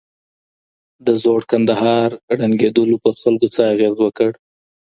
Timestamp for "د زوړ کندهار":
1.05-2.09